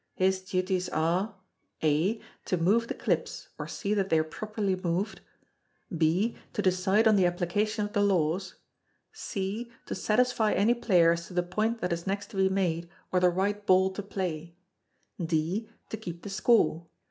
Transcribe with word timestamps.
His 0.15 0.41
duties 0.41 0.89
are: 0.89 1.35
(a) 1.83 2.19
To 2.45 2.57
move 2.57 2.87
the 2.87 2.95
clips, 2.95 3.49
or 3.59 3.67
see 3.67 3.93
that 3.93 4.09
they 4.09 4.17
are 4.17 4.23
properly 4.23 4.75
moved; 4.75 5.21
(b) 5.95 6.35
to 6.53 6.61
decide 6.63 7.07
on 7.07 7.17
the 7.17 7.27
application 7.27 7.85
of 7.85 7.93
the 7.93 8.01
laws; 8.01 8.55
(c) 9.13 9.69
to 9.85 9.93
satisfy 9.93 10.53
any 10.53 10.73
player 10.73 11.11
as 11.11 11.27
to 11.27 11.35
the 11.35 11.43
point 11.43 11.81
that 11.81 11.93
is 11.93 12.07
next 12.07 12.31
to 12.31 12.37
be 12.37 12.49
made, 12.49 12.89
or 13.11 13.19
the 13.19 13.29
right 13.29 13.63
ball 13.67 13.91
to 13.91 14.01
play; 14.01 14.55
(d) 15.23 15.69
to 15.89 15.97
keep 15.97 16.23
the 16.23 16.31
score. 16.31 16.87